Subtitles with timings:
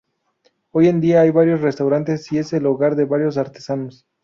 [0.71, 4.07] Hoy en día hay varios restaurantes y es el hogar de varios artesanos.